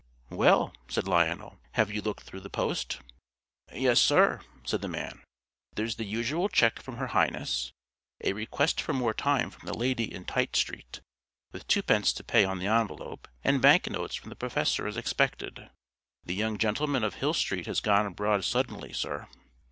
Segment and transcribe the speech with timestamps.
[0.31, 3.01] "Well," said Lionel, "have you looked through the post?"
[3.71, 5.21] "Yes, Sir," said the man.
[5.75, 7.71] "There's the usual cheque from Her Highness,
[8.23, 11.01] a request for more time from the lady in Tite Street
[11.51, 15.69] with twopence to pay on the envelope, and banknotes from the Professor as expected.
[16.23, 19.27] The young gentleman of Hill Street has gone abroad suddenly, Sir."